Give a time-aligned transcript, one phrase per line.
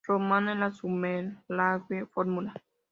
[0.03, 2.55] Roma en la Superleague Formula.